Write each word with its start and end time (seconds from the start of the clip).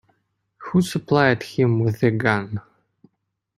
Who 0.57 0.81
supplied 0.81 1.43
him 1.43 1.79
with 1.79 1.99
the 1.99 2.09
gun? 2.09 2.61